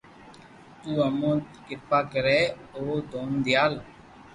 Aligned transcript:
تو 0.81 0.89
امو 1.07 1.31
نت 1.35 1.47
ڪرپا 1.67 1.99
ڪرو 2.11 2.39
او 2.75 2.83
دون 3.11 3.29
ديال 3.45 3.73